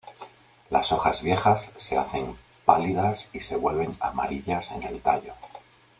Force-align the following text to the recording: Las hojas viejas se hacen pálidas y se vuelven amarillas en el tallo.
Las 0.71 0.91
hojas 0.91 1.21
viejas 1.21 1.69
se 1.77 1.95
hacen 1.95 2.35
pálidas 2.65 3.27
y 3.33 3.41
se 3.41 3.55
vuelven 3.55 3.95
amarillas 3.99 4.71
en 4.71 4.81
el 4.81 4.99
tallo. 4.99 5.33